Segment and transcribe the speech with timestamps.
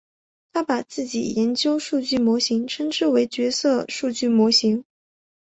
[0.51, 4.83] 他把自己研究数据模型称之为角色数据模型。